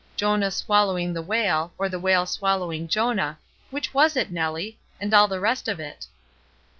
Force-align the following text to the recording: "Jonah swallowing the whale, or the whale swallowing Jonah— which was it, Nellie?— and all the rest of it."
"Jonah 0.15 0.49
swallowing 0.49 1.13
the 1.13 1.21
whale, 1.21 1.73
or 1.77 1.87
the 1.87 1.99
whale 1.99 2.25
swallowing 2.25 2.87
Jonah— 2.87 3.37
which 3.69 3.93
was 3.93 4.15
it, 4.17 4.31
Nellie?— 4.31 4.79
and 4.99 5.13
all 5.13 5.27
the 5.27 5.39
rest 5.39 5.67
of 5.67 5.79
it." 5.79 6.07